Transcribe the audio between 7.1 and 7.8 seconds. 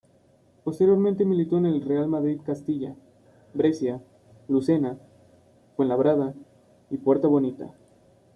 Bonita.